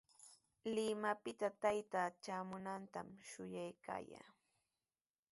Limapita 0.75 1.49
taytaa 1.65 2.05
traamunantami 2.27 3.27
shuyaykaayaa. 3.33 4.27